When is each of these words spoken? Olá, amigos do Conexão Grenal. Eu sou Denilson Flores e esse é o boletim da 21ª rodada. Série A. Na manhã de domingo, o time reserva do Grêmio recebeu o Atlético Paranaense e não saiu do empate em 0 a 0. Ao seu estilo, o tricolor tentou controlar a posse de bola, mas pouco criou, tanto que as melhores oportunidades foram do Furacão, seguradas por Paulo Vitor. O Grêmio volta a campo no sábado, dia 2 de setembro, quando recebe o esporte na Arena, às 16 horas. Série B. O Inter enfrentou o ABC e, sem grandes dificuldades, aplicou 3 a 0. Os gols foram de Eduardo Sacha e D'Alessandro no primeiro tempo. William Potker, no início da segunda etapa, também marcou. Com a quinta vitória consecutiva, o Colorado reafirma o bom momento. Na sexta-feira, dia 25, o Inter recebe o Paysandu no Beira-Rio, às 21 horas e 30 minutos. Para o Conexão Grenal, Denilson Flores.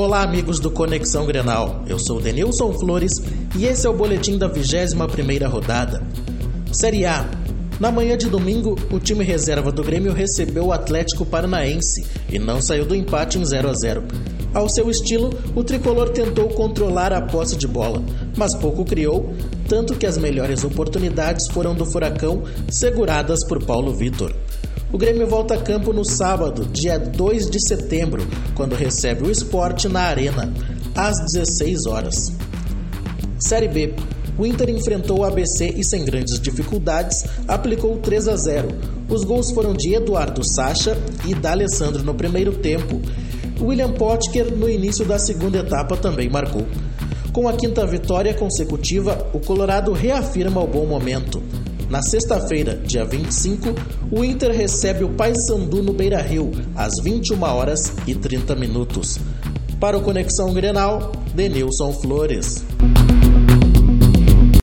Olá, 0.00 0.22
amigos 0.22 0.60
do 0.60 0.70
Conexão 0.70 1.26
Grenal. 1.26 1.82
Eu 1.88 1.98
sou 1.98 2.20
Denilson 2.20 2.72
Flores 2.72 3.10
e 3.56 3.66
esse 3.66 3.84
é 3.84 3.90
o 3.90 3.92
boletim 3.92 4.38
da 4.38 4.48
21ª 4.48 5.48
rodada. 5.48 6.06
Série 6.70 7.04
A. 7.04 7.28
Na 7.80 7.90
manhã 7.90 8.16
de 8.16 8.28
domingo, 8.28 8.76
o 8.92 9.00
time 9.00 9.24
reserva 9.24 9.72
do 9.72 9.82
Grêmio 9.82 10.12
recebeu 10.12 10.66
o 10.66 10.72
Atlético 10.72 11.26
Paranaense 11.26 12.06
e 12.30 12.38
não 12.38 12.62
saiu 12.62 12.86
do 12.86 12.94
empate 12.94 13.38
em 13.38 13.44
0 13.44 13.68
a 13.68 13.72
0. 13.72 14.04
Ao 14.54 14.68
seu 14.68 14.88
estilo, 14.88 15.30
o 15.56 15.64
tricolor 15.64 16.10
tentou 16.10 16.48
controlar 16.50 17.12
a 17.12 17.20
posse 17.20 17.56
de 17.56 17.66
bola, 17.66 18.00
mas 18.36 18.54
pouco 18.54 18.84
criou, 18.84 19.34
tanto 19.68 19.96
que 19.96 20.06
as 20.06 20.16
melhores 20.16 20.62
oportunidades 20.62 21.48
foram 21.48 21.74
do 21.74 21.84
Furacão, 21.84 22.44
seguradas 22.70 23.44
por 23.48 23.64
Paulo 23.64 23.92
Vitor. 23.92 24.32
O 24.90 24.96
Grêmio 24.96 25.26
volta 25.26 25.52
a 25.52 25.60
campo 25.60 25.92
no 25.92 26.02
sábado, 26.02 26.64
dia 26.64 26.98
2 26.98 27.50
de 27.50 27.60
setembro, 27.60 28.26
quando 28.54 28.74
recebe 28.74 29.22
o 29.22 29.30
esporte 29.30 29.86
na 29.86 30.00
Arena, 30.00 30.50
às 30.94 31.20
16 31.30 31.84
horas. 31.84 32.32
Série 33.38 33.68
B. 33.68 33.94
O 34.38 34.46
Inter 34.46 34.70
enfrentou 34.70 35.18
o 35.18 35.24
ABC 35.24 35.74
e, 35.76 35.84
sem 35.84 36.06
grandes 36.06 36.40
dificuldades, 36.40 37.26
aplicou 37.46 37.98
3 37.98 38.28
a 38.28 38.36
0. 38.36 38.68
Os 39.10 39.24
gols 39.24 39.50
foram 39.50 39.74
de 39.74 39.94
Eduardo 39.94 40.42
Sacha 40.42 40.96
e 41.26 41.34
D'Alessandro 41.34 42.02
no 42.02 42.14
primeiro 42.14 42.52
tempo. 42.52 43.02
William 43.60 43.92
Potker, 43.92 44.56
no 44.56 44.70
início 44.70 45.04
da 45.04 45.18
segunda 45.18 45.58
etapa, 45.58 45.98
também 45.98 46.30
marcou. 46.30 46.66
Com 47.30 47.46
a 47.46 47.52
quinta 47.52 47.86
vitória 47.86 48.32
consecutiva, 48.32 49.28
o 49.34 49.38
Colorado 49.38 49.92
reafirma 49.92 50.62
o 50.62 50.66
bom 50.66 50.86
momento. 50.86 51.42
Na 51.88 52.02
sexta-feira, 52.02 52.74
dia 52.84 53.02
25, 53.02 53.74
o 54.12 54.22
Inter 54.22 54.52
recebe 54.52 55.04
o 55.04 55.08
Paysandu 55.08 55.82
no 55.82 55.94
Beira-Rio, 55.94 56.50
às 56.76 57.00
21 57.02 57.42
horas 57.42 57.94
e 58.06 58.14
30 58.14 58.54
minutos. 58.54 59.18
Para 59.80 59.96
o 59.96 60.02
Conexão 60.02 60.52
Grenal, 60.52 61.12
Denilson 61.34 61.90
Flores. 61.94 62.62